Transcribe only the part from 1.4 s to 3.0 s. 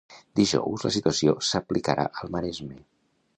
s'aplicarà al Maresme.